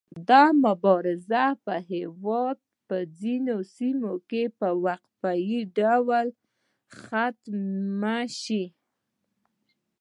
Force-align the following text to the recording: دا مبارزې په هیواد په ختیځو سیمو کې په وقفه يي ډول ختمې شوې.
دا 0.29 0.43
مبارزې 0.63 1.45
په 1.65 1.75
هیواد 1.91 2.57
په 2.87 2.97
ختیځو 3.11 3.57
سیمو 3.75 4.13
کې 4.29 4.43
په 4.59 4.69
وقفه 4.85 5.31
يي 5.49 5.61
ډول 5.77 6.27
ختمې 6.99 8.21
شوې. 8.41 8.65